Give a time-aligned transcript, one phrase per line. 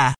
[0.00, 0.19] Yeah.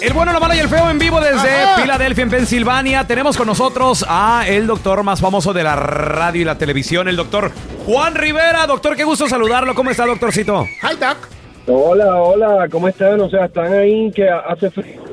[0.00, 3.06] el bueno, la mala y el feo en vivo desde Filadelfia, en Pensilvania.
[3.06, 7.16] Tenemos con nosotros a el doctor más famoso de la radio y la televisión, el
[7.16, 7.50] doctor
[7.86, 8.66] Juan Rivera.
[8.66, 9.74] Doctor, qué gusto saludarlo.
[9.74, 10.66] ¿Cómo está, doctorcito?
[10.82, 11.28] Hi, doc.
[11.66, 13.20] Hola, hola, ¿cómo están?
[13.20, 15.11] O sea, están ahí que hace frío.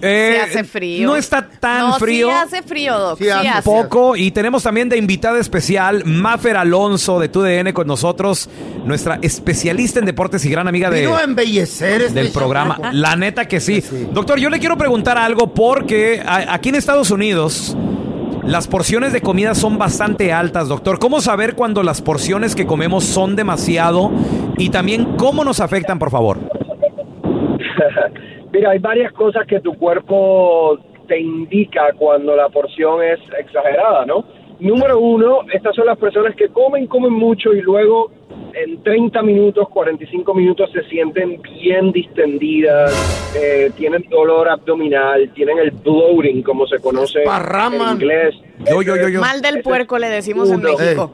[0.00, 1.06] Eh, hace frío.
[1.06, 2.28] No está tan no, frío.
[2.28, 3.18] Sí hace frío, Doc.
[3.18, 3.62] Sí Sí hace.
[3.62, 4.16] Poco.
[4.16, 8.48] Y tenemos también de invitada especial Mafer Alonso de TUDN con nosotros,
[8.84, 12.78] nuestra especialista en deportes y gran amiga de, Vino a embellecer este del programa.
[12.92, 13.82] La neta que sí.
[14.12, 17.76] Doctor, yo le quiero preguntar algo porque aquí en Estados Unidos
[18.44, 20.98] las porciones de comida son bastante altas, doctor.
[20.98, 24.10] ¿Cómo saber cuando las porciones que comemos son demasiado?
[24.56, 26.38] Y también cómo nos afectan, por favor.
[28.52, 34.24] Mira, hay varias cosas que tu cuerpo te indica cuando la porción es exagerada, ¿no?
[34.58, 38.10] Número uno, estas son las personas que comen, comen mucho y luego
[38.54, 42.90] en 30 minutos, 45 minutos se sienten bien distendidas,
[43.38, 48.34] eh, tienen dolor abdominal, tienen el bloating, como se conoce en inglés.
[48.66, 49.20] Yo, yo, yo, yo.
[49.20, 50.62] Mal del puerco le decimos en.
[50.62, 51.12] México.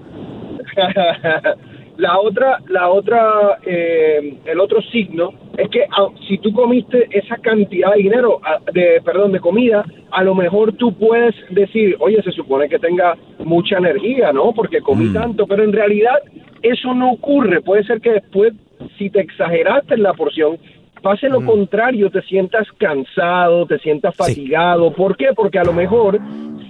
[1.98, 7.36] la otra, la otra, eh, el otro signo es que ah, si tú comiste esa
[7.36, 12.22] cantidad de dinero, ah, de, perdón, de comida, a lo mejor tú puedes decir, oye,
[12.22, 14.53] se supone que tenga mucha energía, ¿no?
[14.53, 15.12] Porque comí Mm.
[15.12, 16.14] tanto, pero en realidad
[16.62, 17.60] eso no ocurre.
[17.60, 18.54] Puede ser que después,
[18.98, 20.56] si te exageraste en la porción,
[21.03, 24.22] pase lo contrario, te sientas cansado, te sientas Sí.
[24.22, 24.92] fatigado.
[24.92, 25.30] ¿Por qué?
[25.34, 26.19] Porque a lo mejor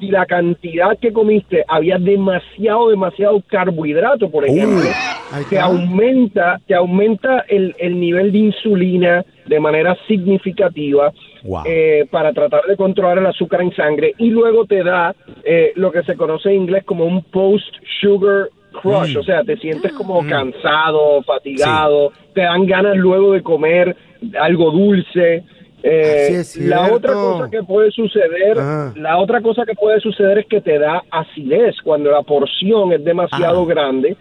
[0.02, 4.82] si la cantidad que comiste había demasiado, demasiado carbohidrato, por ejemplo,
[5.30, 11.12] ahí te aumenta, te aumenta el, el nivel de insulina de manera significativa
[11.44, 11.62] Wow.
[11.66, 15.12] eh, para tratar de controlar el azúcar en sangre y luego te da
[15.44, 18.48] eh, lo que se conoce en inglés como un post-sugar
[18.80, 19.18] crush, Mm.
[19.20, 23.94] o sea, te sientes como cansado, fatigado, te dan ganas luego de comer
[24.40, 25.42] algo dulce.
[25.84, 28.92] Eh, es la otra cosa que puede suceder, Ah.
[28.96, 33.04] la otra cosa que puede suceder es que te da acidez cuando la porción es
[33.04, 33.66] demasiado Ah.
[33.66, 34.16] grande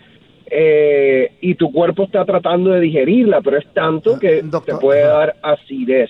[0.53, 5.03] eh, y tu cuerpo está tratando de digerirla, pero es tanto que doctor, te puede
[5.03, 6.09] dar acidez.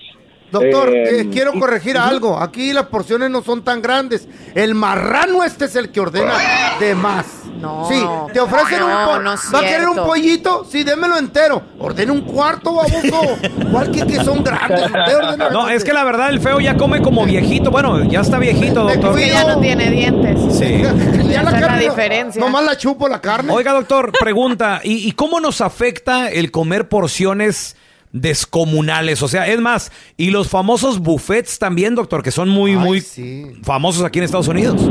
[0.52, 2.38] Doctor, Eh, eh, quiero corregir algo.
[2.38, 4.28] Aquí las porciones no son tan grandes.
[4.54, 6.34] El marrano este es el que ordena
[6.78, 7.26] de más.
[7.58, 7.86] No.
[7.88, 10.66] Sí, te ofrecen No, un po- no ¿Va a querer un pollito?
[10.70, 11.62] Sí, démelo entero.
[11.78, 13.36] Ordena un cuarto, baboso.
[13.70, 14.84] ¿Cuál que, que son grandes?
[14.86, 17.70] Usted ordena No, es que la verdad el feo ya come como viejito.
[17.70, 19.16] Bueno, ya está viejito, doctor.
[19.16, 20.38] Que ya no tiene dientes.
[20.58, 20.82] Sí.
[21.32, 22.40] Ya la es la carne, diferencia.
[22.44, 23.52] Nomás la chupo la carne.
[23.54, 27.74] Oiga, doctor, pregunta, ¿y, y cómo nos afecta el comer porciones
[28.12, 29.22] descomunales?
[29.22, 33.00] O sea, es más, y los famosos buffets también, doctor, que son muy, Ay, muy
[33.00, 33.44] sí.
[33.62, 34.90] famosos aquí en Estados Unidos.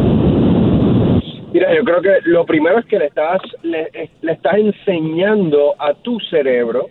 [1.53, 5.75] Mira, yo creo que lo primero es que le estás, le, eh, le estás enseñando
[5.79, 6.87] a tu cerebro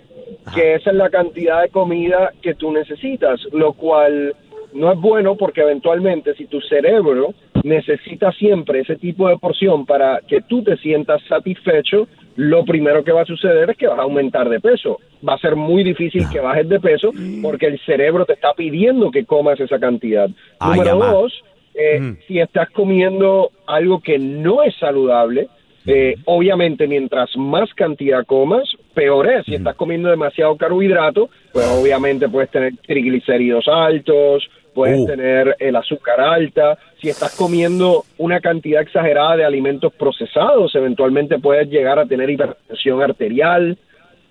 [0.55, 4.35] que esa es la cantidad de comida que tú necesitas, lo cual
[4.73, 10.21] no es bueno porque eventualmente si tu cerebro necesita siempre ese tipo de porción para
[10.27, 14.03] que tú te sientas satisfecho, lo primero que va a suceder es que vas a
[14.03, 14.99] aumentar de peso.
[15.27, 17.13] Va a ser muy difícil que bajes de peso
[17.43, 20.29] porque el cerebro te está pidiendo que comas esa cantidad.
[20.59, 21.13] Ay, Número ama.
[21.13, 21.33] dos,
[21.75, 25.49] eh, si estás comiendo algo que no es saludable,
[25.87, 28.65] eh, obviamente mientras más cantidad comas,
[28.95, 29.47] peor es.
[29.47, 35.07] Si estás comiendo demasiado carbohidrato, pues obviamente puedes tener triglicéridos altos, puedes Uh.
[35.07, 36.79] tener el azúcar alta.
[37.01, 43.03] Si estás comiendo una cantidad exagerada de alimentos procesados, eventualmente puedes llegar a tener hipertensión
[43.03, 43.77] arterial.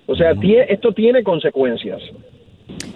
[0.06, 2.02] O sea, tie- esto tiene consecuencias.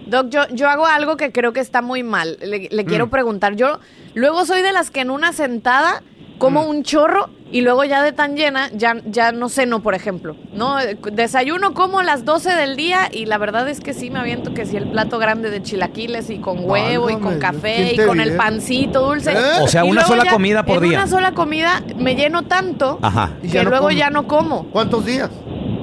[0.07, 2.37] Doc, yo, yo hago algo que creo que está muy mal.
[2.41, 2.87] Le, le Mm.
[2.87, 3.55] quiero preguntar.
[3.55, 3.79] Yo
[4.13, 6.03] luego soy de las que en una sentada
[6.43, 6.69] como Mm.
[6.69, 10.35] un chorro y luego ya de tan llena, ya, ya no ceno, por ejemplo.
[10.53, 10.79] ¿no?
[10.79, 14.19] Eh, Desayuno como a las 12 del día y la verdad es que sí me
[14.19, 18.01] aviento que si el plato grande de chilaquiles y con huevo y con café ¿quién
[18.03, 19.31] y con el pancito dulce.
[19.31, 19.35] ¿Eh?
[19.61, 20.97] O sea, una sola ya comida por en día.
[20.99, 23.31] una sola comida me lleno tanto Ajá.
[23.41, 24.65] Y que ya no luego ya no como.
[24.71, 25.29] ¿Cuántos días?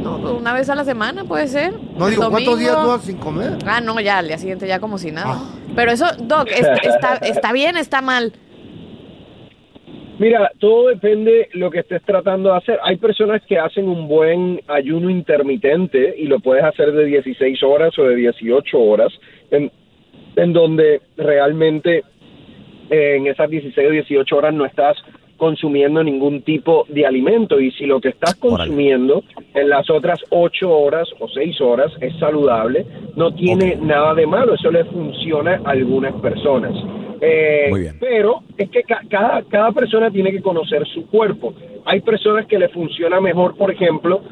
[0.03, 1.75] No, una vez a la semana puede ser.
[1.97, 3.57] No El digo, ¿cuántos días no sin comer?
[3.67, 5.37] Ah, no, ya al día siguiente ya como si nada.
[5.39, 5.45] Ah.
[5.77, 8.33] Pero eso, Doc, es- está, está bien, está mal.
[10.21, 12.79] Mira, todo depende lo que estés tratando de hacer.
[12.83, 17.99] Hay personas que hacen un buen ayuno intermitente y lo puedes hacer de 16 horas
[17.99, 19.11] o de 18 horas,
[19.51, 19.73] en,
[20.37, 22.05] en donde realmente
[22.91, 24.99] eh, en esas 16 o 18 horas no estás
[25.39, 29.25] consumiendo ningún tipo de alimento y si lo que estás consumiendo
[29.55, 32.85] en las otras 8 horas o 6 horas es saludable,
[33.17, 36.75] no tiene nada de malo, eso le funciona a algunas personas.
[37.21, 37.97] Eh, Muy bien.
[38.01, 41.53] Pero es que ca- cada, cada persona tiene que conocer su cuerpo.
[41.85, 44.23] Hay personas que le funciona mejor, por ejemplo,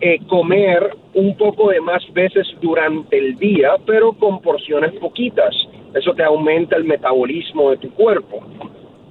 [0.00, 5.54] eh, comer un poco de más veces durante el día, pero con porciones poquitas.
[5.94, 8.40] Eso te aumenta el metabolismo de tu cuerpo.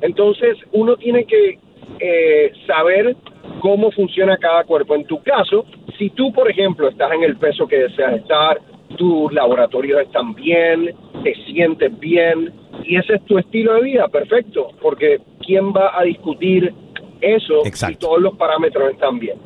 [0.01, 1.57] Entonces, uno tiene que
[1.99, 3.15] eh, saber
[3.61, 4.95] cómo funciona cada cuerpo.
[4.95, 5.65] En tu caso,
[5.97, 8.59] si tú, por ejemplo, estás en el peso que deseas estar,
[8.95, 12.53] tus laboratorios están bien, te sientes bien,
[12.83, 16.73] y ese es tu estilo de vida, perfecto, porque ¿quién va a discutir
[17.21, 19.37] eso si todos los parámetros están bien?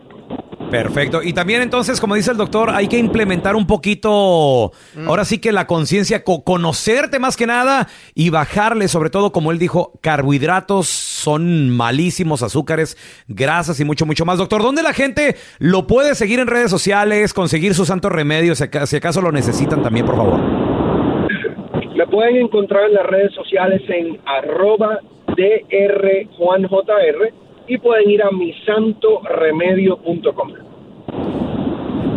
[0.71, 1.21] Perfecto.
[1.21, 4.71] Y también entonces, como dice el doctor, hay que implementar un poquito,
[5.05, 9.51] ahora sí que la conciencia, co- conocerte más que nada y bajarle, sobre todo, como
[9.51, 12.97] él dijo, carbohidratos son malísimos, azúcares,
[13.27, 14.37] grasas y mucho, mucho más.
[14.37, 18.95] Doctor, ¿dónde la gente lo puede seguir en redes sociales, conseguir sus santos remedios, si
[18.95, 20.39] acaso lo necesitan también, por favor?
[21.95, 27.33] Me pueden encontrar en las redes sociales en arroba drjuanjr
[27.67, 30.53] y pueden ir a misantoremedio.com.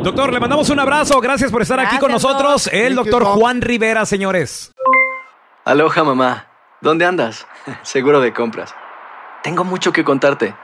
[0.02, 1.20] Doctor, le mandamos un abrazo.
[1.20, 2.66] Gracias por estar aquí con nosotros.
[2.66, 3.38] El Thank you, doctor Doc.
[3.38, 4.74] Juan Rivera, señores.
[5.64, 6.48] Aloha mamá,
[6.82, 7.46] ¿dónde andas?
[7.82, 8.74] Seguro de compras.
[9.42, 10.54] Tengo mucho que contarte.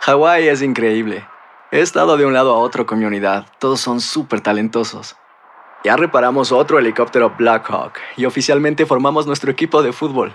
[0.00, 1.24] Hawái es increíble.
[1.70, 3.46] He estado de un lado a otro con mi unidad.
[3.60, 5.14] Todos son súper talentosos.
[5.84, 10.32] Ya reparamos otro helicóptero Blackhawk y oficialmente formamos nuestro equipo de fútbol.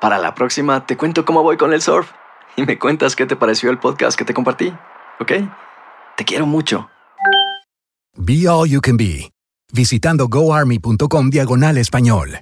[0.00, 2.12] Para la próxima te cuento cómo voy con el surf
[2.58, 4.72] y me cuentas qué te pareció el podcast que te compartí,
[5.20, 5.32] ¿ok?
[6.16, 6.88] Te quiero mucho.
[8.16, 9.30] Be All You Can Be,
[9.72, 12.40] visitando goarmy.com diagonal español.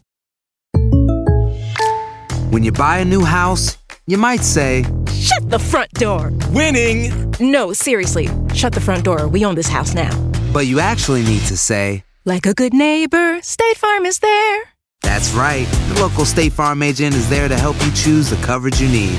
[2.50, 6.32] When you buy a new house, you might say, Shut the front door.
[6.52, 7.12] Winning.
[7.38, 8.28] No, seriously.
[8.54, 9.28] Shut the front door.
[9.28, 10.10] We own this house now.
[10.52, 14.62] but you actually need to say, Like a good neighbor, State Farm is there.
[15.02, 15.66] That's right.
[15.92, 19.18] The local State Farm agent is there to help you choose the coverage you need.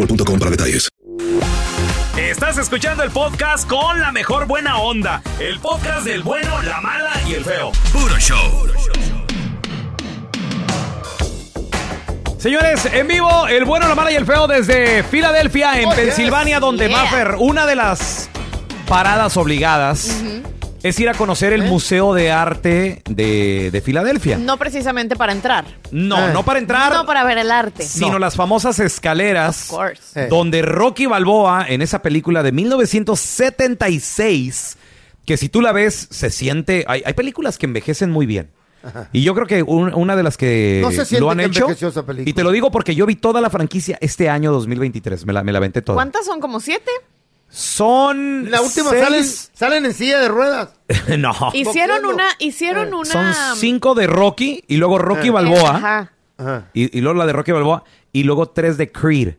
[0.00, 0.88] boostmobile.com para detalles.
[2.16, 5.22] Estás escuchando el podcast con la mejor buena onda.
[5.38, 7.72] El podcast del bueno, la mala y el feo.
[7.92, 8.66] Puro show.
[12.38, 16.56] Señores, en vivo, el bueno, la mala y el feo desde Filadelfia, en Oh, Pensilvania,
[16.56, 16.60] yes.
[16.60, 16.96] donde Yeah.
[16.96, 18.30] Maffer, una de las
[18.88, 20.22] paradas obligadas
[20.82, 21.56] es ir a conocer ¿Eh?
[21.56, 24.38] el Museo de Arte de, de Filadelfia.
[24.38, 25.64] No precisamente para entrar.
[25.90, 26.32] No, Eh.
[26.32, 27.82] no para entrar, No para ver el arte.
[27.82, 30.24] sino las famosas escaleras Of course.
[30.24, 30.28] Eh.
[30.30, 34.76] donde Rocky Balboa en esa película de 1976,
[35.26, 38.50] que si tú la ves se siente, hay, hay películas que envejecen muy bien.
[39.12, 41.44] Y yo creo que un- una de las que No se siente lo han que
[41.44, 42.30] hecho, envejeció esa película.
[42.30, 45.44] y te lo digo porque yo vi toda la franquicia este año 2023, me la,
[45.44, 45.96] me la aventé toda.
[45.96, 46.40] ¿Cuántas son?
[46.40, 46.90] ¿Como siete?
[47.50, 50.70] Son La última seis- salen, salen en silla de ruedas.
[51.18, 53.04] no, Hicieron una, hicieron una.
[53.04, 55.30] son cinco de Rocky y luego Rocky Eh.
[55.32, 55.70] Balboa.
[55.76, 56.12] Ajá.
[56.38, 56.68] Ajá.
[56.72, 59.34] Y, y luego la de Rocky Balboa y luego tres de Creed.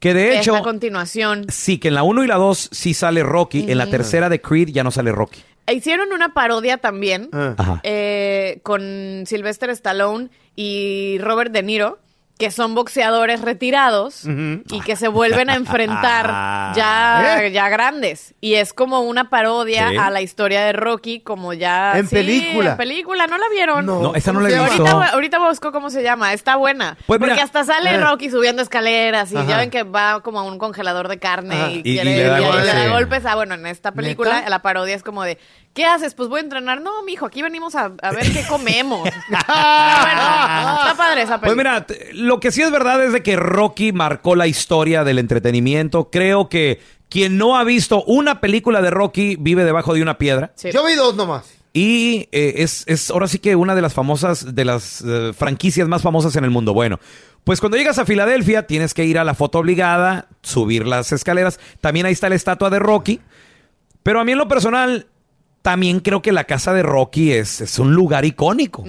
[0.00, 1.46] Que de hecho, la continuación.
[1.48, 4.40] sí, que en la 1 y la 2 sí sale Rocky, en la tercera de
[4.40, 5.42] Creed ya no sale Rocky.
[5.72, 7.54] Hicieron una parodia también Ah.
[7.56, 7.80] Ajá.
[7.84, 12.00] eh, con Sylvester Stallone y Robert De Niro,
[12.38, 16.26] que son boxeadores retirados y que se vuelven a enfrentar
[16.74, 17.52] ya, ¿Eh?
[17.52, 18.34] ya grandes.
[18.40, 19.96] Y es como una parodia Sí.
[19.96, 21.96] a la historia de Rocky, como ya...
[21.98, 22.70] En Sí, película.
[22.72, 23.86] en película, ¿no la vieron?
[23.86, 24.86] No, esa no ¿cómo la he visto.
[24.86, 26.96] Ahorita, ahorita busco cómo se llama, está buena.
[27.06, 27.98] Pues Porque hasta sale eh.
[28.00, 29.46] Rocky subiendo escaleras y Ajá.
[29.46, 31.70] ya ven que va como a un congelador de carne Ajá.
[31.70, 32.64] y, Y- y quiere- le da y- y golpes.
[32.64, 33.26] le da golpes.
[33.26, 34.50] Ah, bueno, en esta película ¿Neta?
[34.50, 35.38] la parodia es como de,
[35.74, 36.14] ¿qué haces?
[36.14, 36.80] Pues voy a entrenar.
[36.80, 39.02] No, mijo, aquí venimos a, a ver qué comemos.
[39.28, 41.72] Pero bueno, está padre esa Pues película.
[41.72, 45.18] mira, t- lo que sí es verdad es de que Rocky marcó la historia del
[45.18, 46.10] entretenimiento.
[46.10, 50.52] Creo que quien no ha visto una película de Rocky vive debajo de una piedra.
[50.56, 50.70] Sí.
[50.72, 51.44] Yo vi dos nomás.
[51.74, 55.88] Y eh, es, es ahora sí que una de las famosas, de las eh, franquicias
[55.88, 56.74] más famosas en el mundo.
[56.74, 57.00] Bueno,
[57.44, 61.58] pues cuando llegas a Filadelfia tienes que ir a la foto obligada, subir las escaleras.
[61.80, 63.20] También ahí está la estatua de Rocky.
[64.02, 65.06] Pero a mí en lo personal,
[65.62, 68.84] también creo que la casa de Rocky es, es un lugar icónico.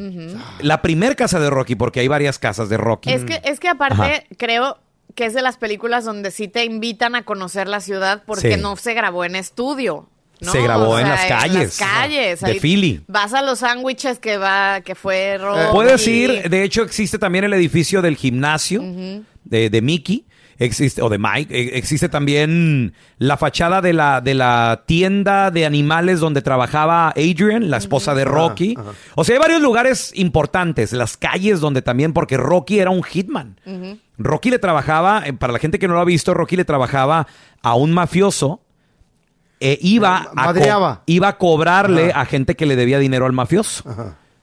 [0.61, 3.11] La primer casa de Rocky, porque hay varias casas de Rocky.
[3.13, 4.23] Es que, es que aparte Ajá.
[4.37, 4.79] creo
[5.15, 8.61] que es de las películas donde sí te invitan a conocer la ciudad porque Sí.
[8.61, 10.09] no se grabó en estudio.
[10.41, 10.51] ¿no?
[10.51, 11.55] Se grabó en las En calles.
[11.55, 12.41] las calles.
[12.41, 13.01] De Ahí Philly.
[13.07, 15.71] Vas a los sándwiches que va, que fue Rocky.
[15.71, 18.81] Puedes ir, de hecho existe también el edificio del gimnasio
[19.45, 20.25] de, de Mickey.
[20.59, 25.65] Existe, o de Mike, eh, existe también la fachada de la, de la tienda de
[25.65, 28.77] animales donde trabajaba Adrian, la esposa de Rocky.
[29.15, 33.59] O sea, hay varios lugares importantes, las calles donde también, porque Rocky era un hitman.
[34.17, 37.27] Rocky le trabajaba, eh, para la gente que no lo ha visto, Rocky le trabajaba
[37.61, 38.61] a un mafioso.
[39.59, 43.83] e iba, a iba a cobrarle a gente que le debía dinero al mafioso.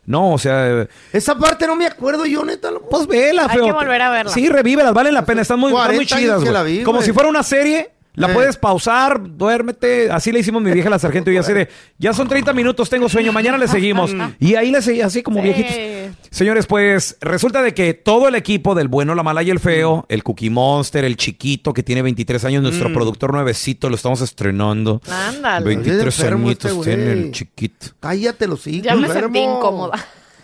[0.07, 2.71] No, o sea, eh, Esa parte no me acuerdo yo, neta.
[2.71, 2.89] loco.
[2.89, 3.67] pues vela, Hay feo.
[3.67, 4.33] que volver a verla.
[4.33, 6.53] Sí, revívelas, valen la pena, están muy, están muy 40 años chidas, que güey.
[6.55, 7.07] la vi, Como güey.
[7.07, 8.35] si fuera una serie, la Eh.
[8.35, 10.11] puedes pausar, duérmete.
[10.11, 13.09] Así le hicimos mi vieja la sargento y así de, ya son 30 minutos, tengo
[13.09, 14.13] sueño, mañana le seguimos.
[14.39, 15.45] y ahí le seguí así como Sí.
[15.45, 16.17] viejitos.
[16.31, 19.61] Señores, pues resulta de que todo el equipo del bueno, la mala y el Mm.
[19.61, 22.95] feo, el Cookie Monster, el chiquito que tiene 23 años, nuestro Mm.
[22.95, 25.01] productor nuevecito, lo estamos estrenando.
[25.09, 25.67] Ándale.
[25.67, 27.87] 23 enfermo añitos este tiene el chiquito.
[28.01, 28.83] Cállate los hijos.
[28.85, 29.99] Ya me sentí incómoda.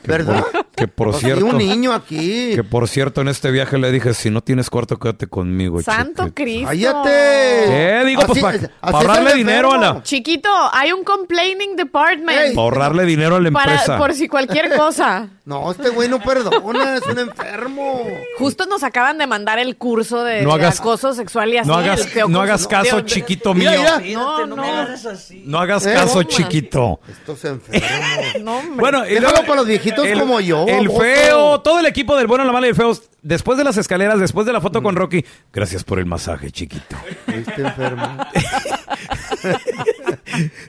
[0.05, 0.45] ¿Verdad?
[0.77, 1.47] Que por Pues, cierto.
[1.47, 2.53] y un niño aquí.
[2.55, 5.81] Que por cierto, en este viaje le dije, si no tienes cuarto, quédate conmigo.
[5.83, 6.35] Santo chiquito".
[6.35, 6.67] Cristo.
[6.69, 7.11] ¡Cállate!
[7.67, 8.03] ¿Qué?
[8.07, 10.03] Digo, pues Así- para así ahorrarle dinero a la...
[10.03, 12.55] Chiquito, hay un complaining department.
[12.55, 13.99] Para ahorrarle dinero a la para, empresa.
[13.99, 15.29] por si cualquier cosa.
[15.47, 18.03] No, este güey no perdona, es un enfermo.
[18.37, 21.69] Justo nos acaban de mandar el curso de, No de hagas- acoso sexual y así.
[21.69, 23.81] no hagas- no hagas caso, de- chiquito Mira, mío.
[24.03, 24.19] mira.
[24.19, 24.57] No, no.
[25.45, 26.99] No hagas Eh, caso, chiquito.
[27.09, 27.89] Estos enfermos.
[28.43, 28.75] No, hombre.
[28.77, 31.05] Bueno, y luego- para los viejitos el- como yo, El baboso.
[31.05, 34.19] feo, todo el equipo del bueno, la mala y el feo, después de las escaleras,
[34.21, 34.85] después de la foto Mm.
[34.85, 36.97] con Rocky, gracias por el masaje, chiquito.
[37.27, 38.07] Este enfermo.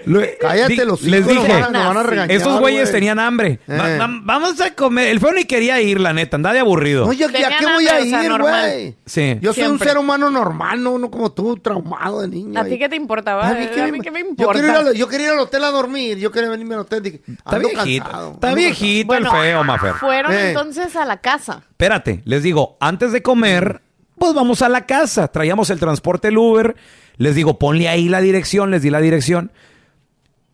[0.06, 2.84] Lo- Cállate los Les hijos, nos dije, van a- nos van a regañar, estos güeyes
[2.84, 2.94] güey.
[2.94, 3.60] tenían hambre.
[3.68, 3.78] Eh.
[3.78, 5.08] Va- va- vamos a comer.
[5.08, 7.06] El feo ni quería ir, la neta, andaba de aburrido.
[7.08, 8.96] No, yo, ¿a qué voy a hambre, o sea, ir, güey?
[9.06, 9.38] Sí.
[9.42, 12.60] Yo soy un ser humano normal, no, no como tú, traumado de niño.
[12.60, 13.48] ¿A ti qué te importaba?
[13.50, 14.54] A mí qué ¿A me- mí qué me Yo importa?
[14.54, 17.02] quería, ir al, yo quería ir al hotel a dormir, yo quería venirme al hotel.
[17.04, 18.04] Dije, Está viejito.
[18.06, 19.94] cansado, Está viejito Bueno, el feo, Mafer.
[19.96, 20.50] Fueron Eh.
[20.50, 21.64] entonces a la casa.
[21.72, 23.82] Espérate, les digo, antes de comer,
[24.20, 25.28] Pues vamos a la casa.
[25.28, 26.76] Traíamos el transporte el Uber.
[27.18, 28.72] Les digo, ponle ahí la dirección.
[28.72, 29.52] Les di la dirección.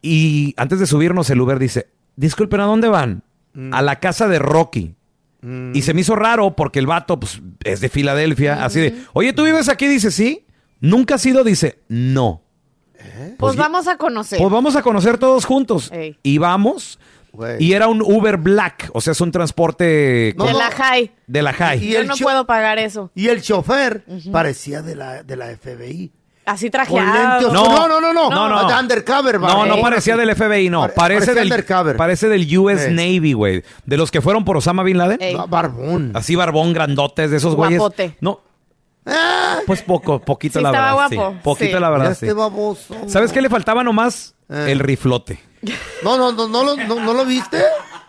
[0.02, 3.24] Y antes de subirnos, el Uber dice, disculpen, ¿a dónde van?
[3.72, 4.96] A la casa de Rocky.
[5.74, 8.64] Y se me hizo raro porque el vato pues, es de Filadelfia.
[8.64, 9.88] Así de, oye, ¿tú vives aquí?
[9.88, 10.46] Dice, sí.
[10.80, 12.42] Nunca ha sido, dice, no.
[13.38, 14.40] Pues, vamos a conocer.
[14.40, 15.92] Pues vamos a conocer todos juntos.
[15.92, 16.18] Ey.
[16.24, 16.98] Y vamos.
[17.60, 21.12] Y era un Uber Black, o sea, es un transporte de con- la high.
[21.26, 21.80] de la high.
[21.80, 23.12] Yo no puedo pagar eso.
[23.16, 26.12] Y el chofer parecía de la, de la FBI.
[26.46, 27.52] Así trajeado.
[27.54, 28.30] No, no, no, no.
[28.30, 28.68] No, no.
[28.68, 29.40] De undercover.
[29.40, 30.82] No, no parecía del FBI, no.
[30.82, 31.96] Pare- parece parecía del, undercover.
[31.98, 32.92] parece del US Eh.
[32.92, 33.64] Navy, güey.
[33.86, 35.18] De los que fueron por Osama Bin Laden.
[35.22, 35.38] Ey.
[35.48, 36.12] Barbón.
[36.14, 37.80] Así barbón, grandotes, de esos güeyes.
[37.80, 38.18] Guapote.
[38.20, 38.42] No.
[39.66, 41.16] Pues poco, poquito Sí, la estaba verdad.
[41.18, 41.32] guapo.
[41.34, 41.40] Sí.
[41.44, 41.82] Poquito Sí.
[41.82, 42.26] la verdad, sí.
[42.26, 42.96] este baboso.
[43.08, 44.34] ¿Sabes qué le faltaba nomás?
[44.50, 44.68] Eh.
[44.70, 45.40] El riflote.
[46.04, 47.62] No, no, no, no, lo- no, ¿no lo viste?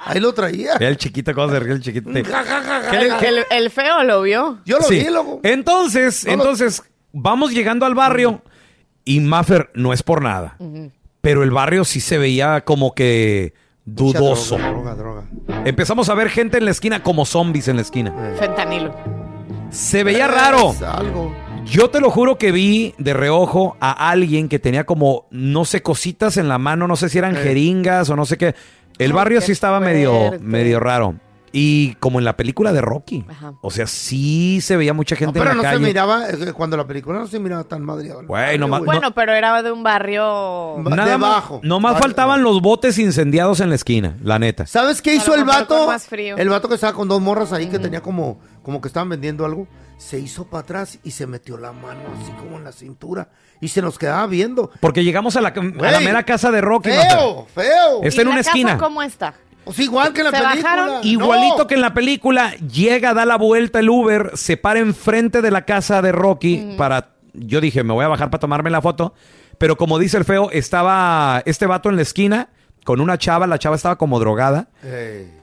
[0.07, 0.75] Ahí lo traía.
[0.75, 2.11] Era el chiquito, cómo se ríe el chiquito.
[2.13, 3.19] Ja, ja, ja, ja, ¿Qué le- ja.
[3.19, 4.59] qué- El, el feo lo vio.
[4.65, 4.99] Yo lo Sí.
[4.99, 5.41] vi, loco.
[5.43, 6.83] Entonces, No lo- entonces,
[7.15, 8.43] vamos llegando al barrio
[9.07, 10.59] y Maffer no es por nada.
[11.23, 13.55] Pero el barrio sí se veía como que
[13.87, 14.59] dudoso.
[14.59, 15.65] Droga, droga, droga.
[15.65, 18.35] Empezamos a ver gente en la esquina como zombies en la esquina.
[18.39, 18.95] Fentanilo.
[19.71, 20.75] Se veía raro.
[20.87, 21.35] Algo.
[21.65, 25.83] Yo te lo juro que vi de reojo a alguien que tenía como, no sé,
[25.83, 27.41] cositas en la mano, no sé si eran Eh.
[27.41, 28.55] jeringas o no sé qué.
[28.99, 31.15] El barrio qué sí estaba medio, medio raro.
[31.57, 33.25] Y como en la película de Rocky.
[33.29, 33.53] Ajá.
[33.63, 35.87] O sea, sí se veía mucha No, gente pero en no la se calle.
[35.87, 38.25] miraba, eh, cuando la película no se miraba tan madreado.
[38.27, 40.75] Güey, no- Bueno, pero era de un barrio.
[40.79, 41.61] Nada más, debajo.
[41.63, 44.67] nomás Barrio- faltaban los botes incendiados en la esquina, la neta.
[44.67, 45.79] ¿Sabes qué A hizo lo el mejor vato?
[45.79, 46.37] con más frío.
[46.37, 49.45] El vato que estaba con dos morras ahí que tenía como, como que estaban vendiendo
[49.45, 49.69] algo.
[49.97, 53.29] Se hizo para atrás y se metió la mano así como en la cintura.
[53.61, 54.73] Y se nos quedaba viendo.
[54.81, 56.91] Porque llegamos a la, a la Güey, mera casa de Rocky.
[56.91, 58.03] Feo, feo.
[58.03, 58.77] Está en ¿Y una esquina.
[58.77, 59.35] cómo está?
[59.65, 60.63] Pues igual que en la ¿Se película.
[60.77, 61.05] bajaron?
[61.07, 61.67] Igualito No.
[61.67, 65.65] que en la película, llega, da la vuelta el Uber, se para enfrente de la
[65.65, 67.11] casa de Rocky para...
[67.33, 69.15] Yo dije, me voy a bajar para tomarme la foto.
[69.59, 72.49] Pero como dice el feo, estaba este vato en la esquina
[72.85, 74.69] con una chava, la chava estaba como drogada.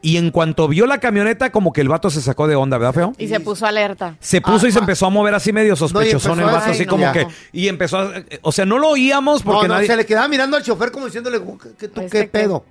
[0.02, 2.94] Y en cuanto vio la camioneta, como que el vato se sacó de onda, ¿verdad,
[2.94, 3.14] feo?
[3.18, 4.16] Y se puso alerta.
[4.20, 4.82] Se puso Ah, y se ah.
[4.82, 7.26] empezó a mover así medio sospechosón el vato, así como que...
[7.52, 8.12] Y empezó a...
[8.44, 9.88] O sea, no lo oíamos porque no, no, nadie...
[9.88, 12.30] se le quedaba mirando al chofer como diciéndole, ¿qué, qué- tú Este qué qué.
[12.30, 12.64] pedo?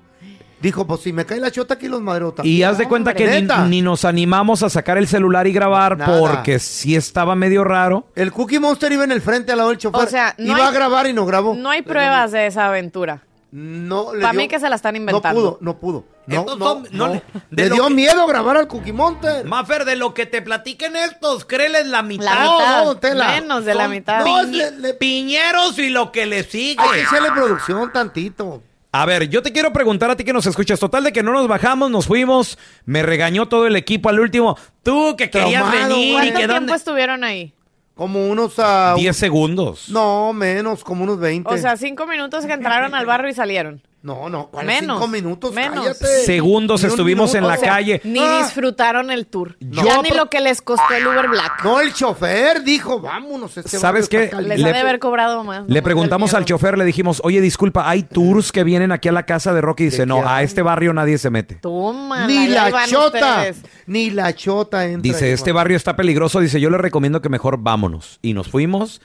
[0.61, 3.47] Dijo, pues si me cae la chota aquí los madreos Y haz de cuenta que
[3.69, 6.19] ni, nos animamos a sacar el celular y grabar Nada.
[6.19, 8.07] porque sí estaba medio raro.
[8.15, 10.07] El Cookie Monster iba en el frente al lado del chofer.
[10.07, 11.55] O sea, no iba hay- a grabar y no grabó.
[11.55, 13.23] No hay pruebas de esa aventura.
[13.53, 15.41] No, le Pa' dio- mí que se la están inventando.
[15.41, 16.05] No pudo, no pudo.
[16.27, 17.23] No, no, son- no no.
[17.51, 19.45] le- dio que- miedo grabar al Cookie Monster.
[19.45, 22.27] Mafer, de lo que te platiquen estos, créeles la mitad.
[22.27, 22.85] La No, mitad.
[22.85, 23.27] no, Tela.
[23.41, 24.25] Menos de la mitad.
[24.25, 26.77] No, le- le- Piñeros y lo que le sigue.
[26.79, 28.63] hay que hacerle producción tantito.
[28.93, 30.81] A ver, yo te quiero preguntar a ti que nos escuchas.
[30.81, 32.59] Total de que no nos bajamos, nos fuimos.
[32.85, 34.57] Me regañó todo el equipo al último.
[34.83, 36.27] Tú que querías venir y güey.
[36.27, 36.75] que ¿Cuánto tiempo dónde...
[36.75, 37.55] estuvieron ahí?
[37.95, 38.55] Como unos...
[38.59, 39.89] ah, 10 segundos.
[39.91, 41.53] No, menos, como unos 20.
[41.53, 43.83] O sea, cinco minutos que entraron al barrio y salieron.
[44.03, 45.53] No, no, ¿cuál menos, cinco minutos?
[45.53, 45.85] menos.
[45.85, 46.25] Cállate.
[46.25, 48.01] Segundos estuvimos en la O sea, calle.
[48.05, 48.39] Ni Ah.
[48.43, 49.57] disfrutaron el tour.
[49.61, 51.63] Yo ya ni lo que les costó el Uber Black.
[51.65, 53.57] No, el chofer dijo, vámonos.
[53.59, 54.31] Este ¿Sabes qué?
[54.43, 55.65] Les Le- ha de haber cobrado más.
[55.69, 59.25] Le preguntamos al chofer, le dijimos, oye, disculpa, ¿hay tours que vienen aquí a la
[59.27, 59.83] casa de Rocky?
[59.83, 61.57] Y dice, ¿De no, a este barrio nadie se mete.
[61.57, 62.27] Toma.
[62.27, 63.45] Ni la chota.
[63.87, 65.03] Ni la chota entra.
[65.03, 66.41] Dice, este barrio está peligroso.
[66.41, 68.19] Dice, yo le recomiendo que mejor vámonos.
[68.23, 69.01] Y nos fuimos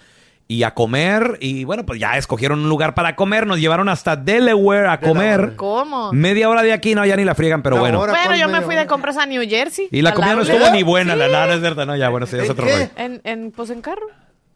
[0.48, 1.38] y a comer.
[1.42, 3.48] Y bueno, pues ya escogieron un lugar para comer.
[3.48, 5.56] Nos llevaron hasta Delaware a comer.
[5.56, 6.12] ¿Cómo?
[6.14, 8.00] Media hora de aquí, no, ya ni la friegan, pero bueno.
[8.00, 8.14] hora.
[8.14, 9.88] Bueno, ¿cuál yo me fui de compras a New Jersey.
[9.92, 11.86] Y la comida no estuvo ni buena, la nada es verdad.
[11.86, 12.90] No, ya, bueno, sí, es ¿En otro rollo.
[12.96, 14.08] En, en, pues en carro.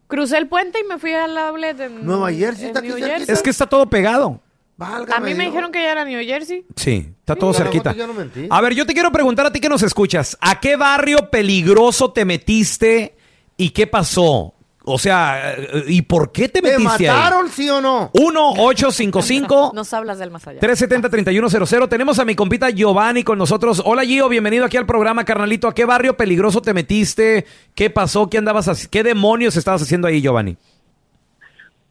[0.08, 2.98] Crucé el puente y me fui al outlet en Nueva Jersey, en está aquí New
[2.98, 3.18] cerquita.
[3.18, 3.34] Jersey.
[3.36, 4.42] Es que está todo pegado.
[4.76, 5.54] Válgame A mí me Dios.
[5.54, 6.66] dijeron que ya era New Jersey.
[6.76, 7.92] Sí, está todo cerquita.
[7.94, 8.48] mejor yo no mentí.
[8.50, 10.38] A ver, yo te quiero preguntar a ti que nos escuchas.
[10.42, 13.16] ¿A qué barrio peligroso te metiste
[13.58, 14.56] y qué pasó?
[14.92, 17.16] O sea, eh, ¿y por qué te ¿Te metiste ahí?
[17.16, 18.12] mataron, sí o no?
[18.14, 19.72] 1-855.
[19.74, 20.60] Nos hablas del más allá.
[20.62, 21.88] 370-3100.
[21.90, 23.82] Tenemos a mi compita Giovanni con nosotros.
[23.86, 25.68] Hola Gio, bienvenido aquí al programa, carnalito.
[25.68, 27.46] ¿A qué barrio peligroso te metiste?
[27.76, 28.30] ¿Qué pasó?
[28.30, 30.58] ¿Qué andabas haci- ¿Qué demonios estabas haciendo ahí, Giovanni?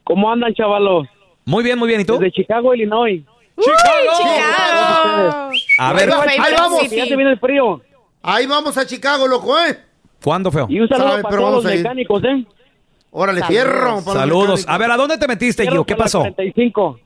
[0.03, 1.07] ¿Cómo andan, chavalos?
[1.45, 2.01] Muy bien, muy bien.
[2.01, 2.13] ¿Y tú?
[2.13, 3.23] Desde Chicago, Illinois.
[3.57, 5.51] ¡Chicago!
[5.79, 6.81] A ver, ahí vamos.
[6.81, 6.95] City.
[6.97, 7.81] Ya se viene el frío.
[8.21, 9.79] Ahí vamos a Chicago, loco, ¿eh?
[10.23, 10.67] ¿cuándo, feo?
[10.69, 12.45] Y un saludo Sabe, para pero todos los mecánicos, ¿eh?
[13.11, 13.47] Órale, Saludos.
[13.63, 14.01] fierro.
[14.01, 14.65] Saludos.
[14.67, 15.83] A ver, ¿a dónde te metiste, Gio?
[15.85, 16.19] ¿Qué pasó?
[16.19, 16.99] 45.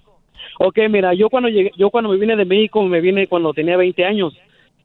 [0.60, 3.78] Ok, mira, yo cuando llegué, yo cuando me vine de México, me vine cuando tenía
[3.78, 4.34] 20 años.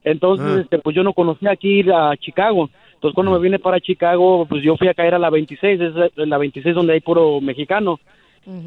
[0.03, 0.61] Entonces, Ah.
[0.61, 2.69] este, pues yo no conocía aquí ir a Chicago.
[2.95, 5.93] Entonces, cuando me vine para Chicago, pues yo fui a caer a la 26, es
[6.15, 7.99] la 26 donde hay puro mexicano.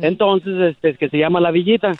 [0.01, 1.93] Entonces, este, que se llama La Villita.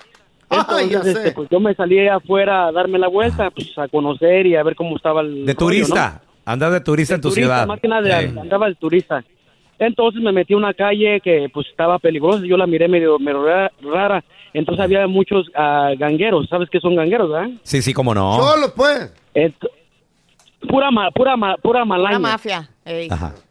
[0.51, 1.33] Ya Entonces, este, sé.
[1.33, 4.77] pues yo me salí afuera a darme la vuelta, pues a conocer y a ver
[4.77, 5.55] cómo estaba el De rollo, ¿no?
[5.57, 6.23] turista.
[6.45, 7.67] Andas de turista en tu turista, ciudad.
[7.67, 8.33] Más que nada, Eh.
[8.39, 9.25] andaba de turista.
[9.87, 13.45] Entonces me metí a una calle que pues estaba peligrosa, yo la miré medio, medio
[13.45, 14.23] ra- rara.
[14.55, 17.51] Entonces había muchos ah, gangueros, ¿sabes qué son gangueros, verdad?
[17.63, 18.37] Sí, sí, cómo no.
[18.37, 19.13] Solo, pues.
[19.35, 19.69] Ent-
[20.69, 22.19] pura, ma- pura, ma- pura malaña.
[22.19, 22.69] Una mafia.
[22.85, 23.09] ey.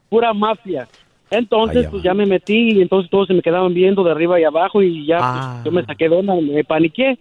[0.09, 0.87] Pura mafia.
[1.29, 4.43] Entonces, pues ya me metí y entonces todos se me quedaban viendo de arriba y
[4.43, 5.51] abajo y ya Ah.
[5.53, 7.17] pues, yo me saqué de onda, me paniqué.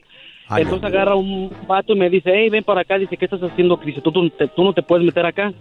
[0.49, 2.99] Ay, entonces agarra un vato y me dice, hey, ven para acá.
[2.99, 4.03] Dice, ¿qué estás haciendo, Cris?
[4.03, 5.53] Tú, tú no te puedes meter acá.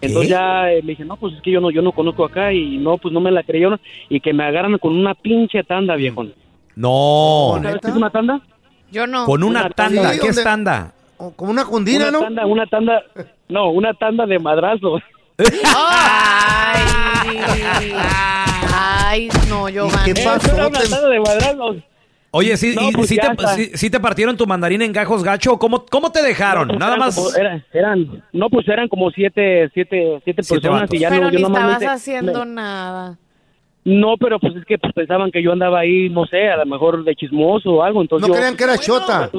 [0.00, 2.52] Entonces ya eh, le dije, no, pues es que yo no, yo no conozco acá
[2.52, 5.96] y no, pues no me la creyeron y que me agarran con una pinche tanda,
[5.96, 6.26] viejo.
[6.74, 7.58] No.
[7.62, 8.40] ¿Sabes qué es una tanda?
[8.92, 9.24] Yo no.
[9.24, 10.12] Con una tanda.
[10.12, 10.92] Sí, ¿Qué es tanda?
[11.16, 12.20] Como una cundina, una ¿no?
[12.20, 13.02] Tanda, una tanda,
[13.48, 15.02] no, una tanda de madrazos.
[15.38, 16.84] Ay,
[18.74, 20.12] ay, no, Giovanni.
[20.12, 20.34] qué era
[20.66, 21.76] una tanda de madrazos.
[22.36, 25.22] Oye, sí, No, y- pues sí, te, sí- sí te partieron tu mandarín en gajos
[25.24, 25.54] gacho.
[25.54, 26.68] ¿o ¿Cómo, cómo te dejaron?
[26.68, 27.14] Pues Nada más.
[27.14, 30.94] como- era- eran, no, pues eran como siete, siete, siete Siete personas vatos.
[30.94, 33.18] y ya Pero no, yo ni estabas haciendo me- nada.
[33.84, 36.66] No, pero pues es que pues, pensaban que yo andaba ahí, no sé, a lo
[36.66, 38.38] mejor de chismoso o algo, entonces No yo...
[38.38, 39.30] creían que era chota.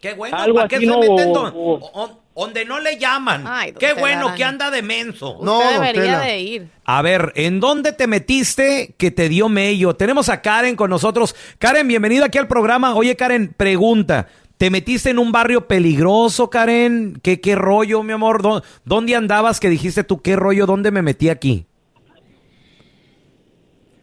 [0.00, 3.44] Qué bueno, Algo ¿para qué así, se no, meten o- o- donde no le llaman?
[3.46, 5.38] Ay, Qué bueno que anda de menso.
[5.42, 6.68] No, Usted don debería de ir.
[6.84, 9.94] A ver, ¿en dónde te metiste que te dio mello?
[9.94, 11.34] Tenemos a Karen con nosotros.
[11.58, 12.94] Karen, bienvenida aquí al programa.
[12.94, 14.28] Oye, Karen, pregunta.
[14.56, 17.18] ¿Te metiste en un barrio peligroso, Karen?
[17.22, 18.42] ¿Qué, qué rollo, mi amor?
[18.42, 20.66] ¿Dó- ¿Dónde andabas que dijiste tú qué rollo?
[20.66, 21.66] ¿Dónde me metí aquí?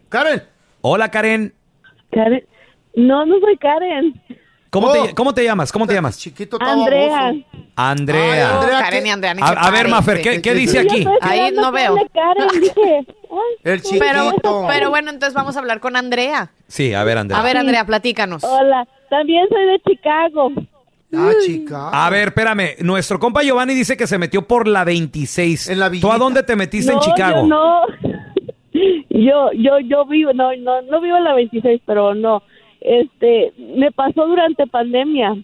[0.08, 0.42] Karen.
[0.82, 1.54] Hola, Karen.
[2.10, 2.44] Karen.
[2.94, 4.20] No, no soy Karen.
[4.70, 4.92] ¿Cómo, Oh.
[4.92, 5.72] te, ¿Cómo te llamas?
[5.72, 6.16] ¿Cómo te llamas?
[6.18, 7.34] Chiquito Andrea.
[7.74, 8.32] Andrea.
[8.32, 9.88] Ay, Andrea, Oh, Karen y Andrea, A, ver.
[9.88, 11.04] Mafer, ¿qué, qué dice aquí?
[11.20, 11.96] Ahí no veo.
[12.14, 12.98] Karen, dije.
[13.64, 14.64] El Pero, chiquito.
[14.68, 16.50] pero bueno, entonces vamos a hablar con Andrea.
[16.66, 17.40] Sí, a ver, Andrea.
[17.40, 18.42] A ver, Andrea, platícanos.
[18.42, 20.50] Hola, también soy de Chicago.
[21.14, 21.90] Ah, chica.
[21.92, 22.76] A ver, espérame.
[22.80, 25.68] Nuestro compa Giovanni dice que se metió por la 26.
[25.68, 27.42] En la ¿Tú a dónde te metiste en Chicago?
[27.42, 27.80] Yo no.
[29.10, 32.42] Yo, yo, yo vivo, no, no, no vivo en la 26, pero no.
[32.80, 35.36] Este, me pasó durante pandemia.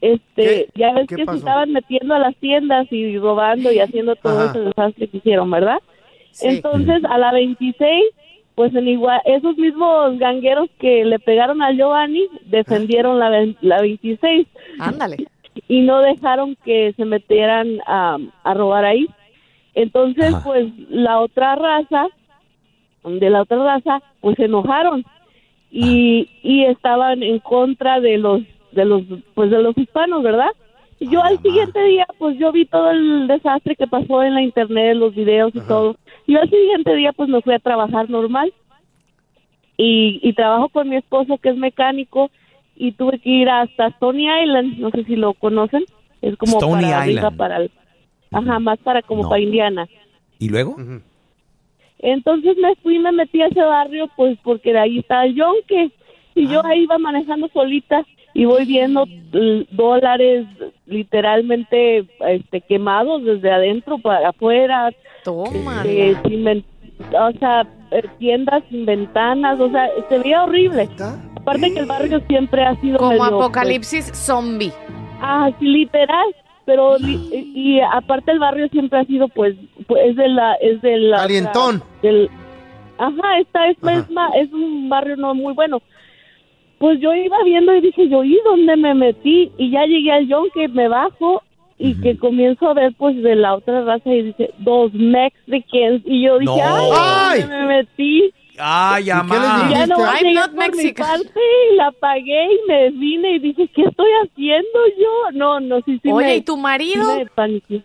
[0.00, 0.68] Este, ¿Qué?
[0.74, 1.38] ya ves ¿Qué que pasó?
[1.38, 4.50] se estaban metiendo a las tiendas y robando y haciendo todo Ajá.
[4.50, 5.78] ese desastre que hicieron, ¿verdad?
[6.32, 6.48] Sí.
[6.48, 8.04] Entonces, a la 26,
[8.54, 13.30] pues en igual, esos mismos gangueros que le pegaron a Giovanni defendieron la,
[13.62, 14.46] la 26
[14.78, 15.16] Ándale.
[15.68, 19.08] y no dejaron que se metieran a, a robar ahí.
[19.74, 20.44] Entonces, Ajá.
[20.44, 22.06] pues la otra raza,
[23.04, 25.04] de la otra raza, pues se enojaron
[25.78, 28.40] y, y estaban en contra de los,
[28.72, 29.02] de los,
[29.34, 30.48] pues de los hispanos, ¿verdad?
[30.98, 34.42] Y yo al siguiente día, pues yo vi todo el desastre que pasó en la
[34.42, 35.96] internet, los videos y todo.
[36.26, 38.54] Yo al siguiente día, pues me fui a trabajar normal
[39.76, 42.30] y, y trabajo con mi esposo que es mecánico
[42.74, 45.84] y tuve que ir hasta Stony Island, no sé si lo conocen,
[46.22, 47.36] es como Stony para arriba, Island.
[47.36, 47.70] para el,
[48.32, 49.28] ajá, más para como No.
[49.28, 49.88] para Indiana.
[50.38, 50.72] ¿Y luego?
[50.72, 51.02] Ujú.
[51.98, 55.90] Entonces me fui, me metí a ese barrio, pues porque de ahí está el yonque.
[56.34, 58.04] Y yo ahí iba manejando solita
[58.34, 59.06] y voy viendo
[59.70, 60.46] dólares
[60.84, 64.90] literalmente este, quemados desde adentro para afuera.
[65.24, 65.82] Toma.
[65.86, 66.14] eh,
[67.12, 70.82] o sea, eh, tiendas sin ventanas, o sea, se veía horrible.
[70.82, 71.18] ¿Está?
[71.36, 74.72] Aparte que el barrio siempre ha sido Como medio, pues, apocalipsis zombie.
[75.20, 76.26] Ah, sí, literal.
[76.66, 79.54] Pero li- y, y aparte el barrio siempre ha sido pues,
[79.86, 81.82] pues es de la es de la Calientón.
[82.02, 82.28] del
[82.98, 83.98] Ajá, esta es, Ajá.
[84.36, 85.80] es es un barrio no muy bueno.
[86.78, 89.50] Pues yo iba viendo y dije, yo, ¿y dónde me metí?
[89.56, 91.42] Y ya llegué al John que me bajo
[91.78, 96.02] y que comienzo a ver pues de la otra raza y dice, dos Mexicans.
[96.04, 96.90] Y yo dije, No.
[96.98, 98.30] ay, ¿dónde me metí?
[98.58, 99.66] Ay, qué les amá.
[99.68, 101.06] Y ya no I'm not Mexican.
[101.22, 101.40] parte
[101.72, 105.32] y la pagué y me vine y dije, ¿qué estoy haciendo yo?
[105.32, 107.02] No, no, sí, sí Oye, me- ¿y tu marido?
[107.12, 107.82] sí me paniqué.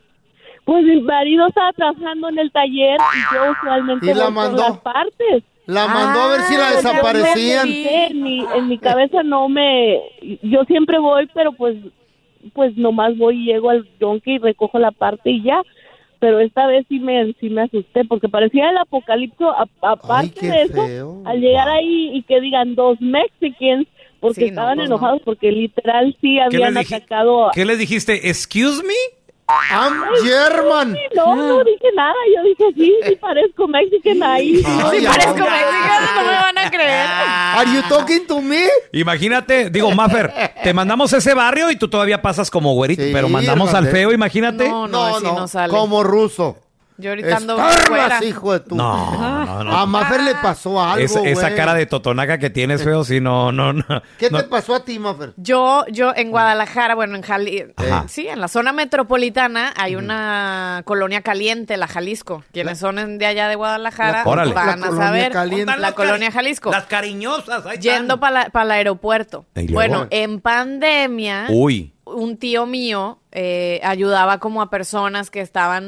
[0.66, 4.44] Pues mi marido estaba trabajando en el taller y yo usualmente Y la voy por
[4.44, 4.62] mandó.
[4.62, 5.44] las partes.
[5.66, 7.68] La mandó a ver si la Ah, ya desaparecían.
[7.68, 10.00] En mi, en mi cabeza no me...
[10.44, 11.78] Yo siempre voy, pero pues
[12.54, 15.62] pues nomás voy y llego al donkey y recojo la parte y ya.
[16.22, 19.50] Pero esta vez sí me, sí me asusté porque parecía el apocalipso.
[19.50, 21.24] A- aparte de eso, feo.
[21.26, 23.88] al llegar ahí y que digan dos Mexicans,
[24.20, 24.86] porque Sí, no, estaban no.
[24.86, 27.48] enojados porque literal sí ¿Qué habían atacado...
[27.48, 28.30] a- ¿Qué les dijiste?
[28.30, 28.94] ¿Excuse me?
[29.72, 30.98] I'm German.
[31.16, 32.14] No, no dije nada.
[32.36, 34.58] Yo dije, sí, sí parezco mexican ahí.
[34.58, 35.64] Si parezco ay.
[35.66, 37.08] mexicana, no me van a creer.
[37.58, 38.66] Are you talking to me?
[38.92, 40.32] Imagínate, digo, Maffer,
[40.64, 43.88] te mandamos a ese barrio y tú todavía pasas como güerito, Sí, pero mandamos al
[43.88, 44.68] feo, imagínate.
[44.68, 45.72] No, no, así no, sale.
[45.72, 46.58] como ruso.
[47.02, 48.24] Yo ahorita ando fuera.
[48.24, 48.76] hijo de tu.
[48.76, 49.78] No, no, no.
[49.78, 51.56] A Maffer le pasó algo, Es- esa güey.
[51.56, 53.84] cara de totonaca que tienes, feo, sí, no, no, no.
[54.18, 54.38] ¿Qué no.
[54.38, 55.34] te pasó a ti, Maffer?
[55.38, 58.06] Yo, yo en Guadalajara, bueno, en Jalisco, Ajá.
[58.08, 62.44] sí, en la zona metropolitana hay una colonia caliente, la Jalisco.
[62.54, 64.54] Quienes son de allá de Guadalajara La- Órale.
[64.54, 65.32] van la a colonia saber.
[65.32, 65.78] caliente.
[65.78, 66.72] La colonia Jalisco.
[66.72, 69.46] Las cariñosas, ahí Yendo para el aeropuerto.
[69.72, 71.94] Bueno, en pandemia, Uy.
[72.16, 75.84] Un tío mío eh, ayudaba como a personas que estaban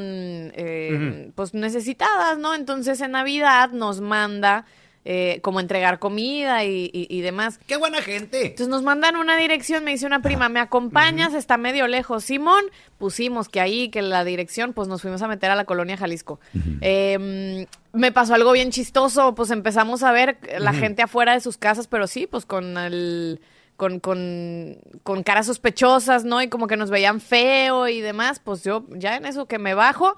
[0.54, 2.54] eh, pues necesitadas, ¿no?
[2.54, 4.64] Entonces en Navidad nos manda
[5.06, 7.60] eh, como entregar comida y, y- y demás.
[7.66, 8.40] ¡Qué buena gente!
[8.46, 11.34] Entonces nos mandan una dirección, me dice una prima, ¿me acompañas?
[11.34, 12.24] Está medio lejos.
[12.24, 12.64] Simón,
[12.96, 16.40] pusimos que ahí, que la dirección, pues nos fuimos a meter a la colonia Jalisco.
[16.80, 21.58] Eh, me pasó algo bien chistoso, pues empezamos a ver la gente afuera de sus
[21.58, 23.40] casas, pero sí, pues con el...
[23.76, 26.40] Con, con, con caras sospechosas, ¿no?
[26.40, 29.74] Y como que nos veían feo y demás, pues yo ya en eso que me
[29.74, 30.14] bajo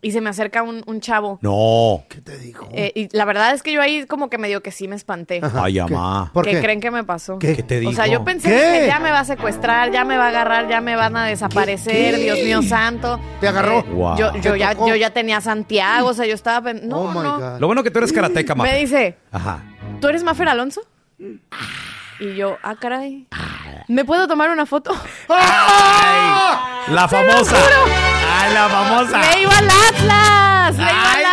[0.00, 1.38] y se me acerca un, un chavo.
[1.42, 2.04] No.
[2.08, 2.68] ¿Qué te dijo?
[2.72, 5.40] Eh, y la verdad es que yo ahí como que medio que sí me espanté.
[5.54, 6.30] Ay, amá.
[6.32, 6.60] ¿Por ¿Qué, qué?
[6.60, 7.38] creen que me pasó?
[7.40, 7.56] ¿Qué?
[7.56, 8.18] ¿Qué te O sea, dijo?
[8.18, 8.80] yo pensé ¿Qué?
[8.82, 11.26] que ya me va a secuestrar, ya me va a agarrar, ya me van a
[11.26, 12.20] desaparecer, ¿Qué?
[12.22, 13.18] Dios mío santo.
[13.40, 13.80] ¿Te agarró?
[13.80, 14.16] Eh, Wow.
[14.16, 14.88] yo, yo ¿Te ya, tocó?
[14.88, 16.72] yo ya tenía Santiago, o sea, yo estaba...
[16.72, 17.38] No, oh my no.
[17.40, 17.60] God.
[17.60, 18.80] Lo bueno que tú eres karateca, Me Mafer.
[18.80, 19.64] dice, Ajá.
[20.00, 20.82] ¿tú eres Mafer Alonso?
[22.22, 23.26] Y yo, ah, caray.
[23.88, 24.92] ¿Me puedo tomar una foto?
[25.28, 27.56] La famosa.
[28.30, 29.18] Ay, la famosa.
[29.18, 30.76] ¡Le iba al Atlas!
[30.76, 31.32] ¡Le iba Ay, al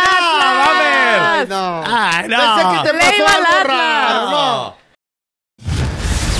[0.66, 1.22] Atlas!
[1.22, 1.82] Ay, no.
[1.86, 2.56] Ay, no.
[2.56, 4.30] Pensé que te Le pasó iba al Atlas.
[4.32, 4.76] no.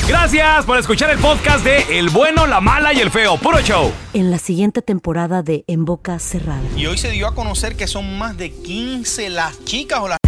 [0.08, 3.36] Gracias por escuchar el podcast de El bueno, la mala y el feo.
[3.36, 3.92] Puro show.
[4.14, 6.60] En la siguiente temporada de En Boca Cerrada.
[6.76, 10.18] Y hoy se dio a conocer que son más de 15 las chicas o las...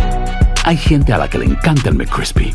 [0.64, 2.54] Hay gente a la que le encanta el McCrispy